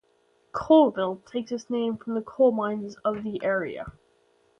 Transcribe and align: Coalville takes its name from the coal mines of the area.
Coalville 0.51 1.23
takes 1.27 1.51
its 1.51 1.69
name 1.69 1.95
from 1.95 2.15
the 2.15 2.23
coal 2.23 2.51
mines 2.51 2.95
of 3.05 3.21
the 3.21 3.39
area. 3.43 3.91